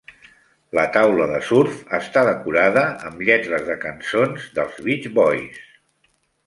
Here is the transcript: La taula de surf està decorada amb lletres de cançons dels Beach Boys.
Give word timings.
La 0.77 0.85
taula 0.95 1.27
de 1.31 1.41
surf 1.49 1.75
està 1.99 2.25
decorada 2.29 2.85
amb 3.11 3.23
lletres 3.29 3.69
de 3.69 3.79
cançons 3.87 4.51
dels 4.59 4.83
Beach 4.89 5.09
Boys. 5.21 5.67